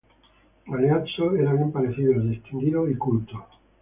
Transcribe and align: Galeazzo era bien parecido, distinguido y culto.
Galeazzo 0.65 1.35
era 1.35 1.53
bien 1.53 1.71
parecido, 1.71 2.19
distinguido 2.23 2.89
y 2.89 2.95
culto. 2.97 3.45